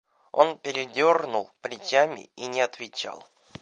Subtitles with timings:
[0.31, 3.23] Он передёрнул плечами и не отвечал.